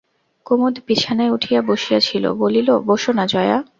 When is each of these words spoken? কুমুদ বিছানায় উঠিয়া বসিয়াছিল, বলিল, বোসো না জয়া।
কুমুদ 0.45 0.75
বিছানায় 0.87 1.31
উঠিয়া 1.31 1.61
বসিয়াছিল, 1.61 2.23
বলিল, 2.33 2.69
বোসো 2.87 3.11
না 3.11 3.25
জয়া। 3.27 3.57